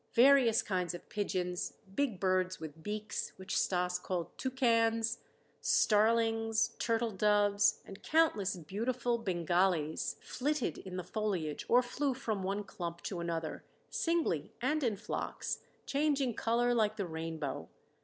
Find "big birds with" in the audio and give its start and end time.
1.93-2.81